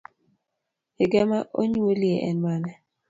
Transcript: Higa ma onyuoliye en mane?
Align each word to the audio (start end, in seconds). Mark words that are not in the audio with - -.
Higa 0.97 1.21
ma 1.29 1.39
onyuoliye 1.59 2.17
en 2.29 2.37
mane? 2.43 2.71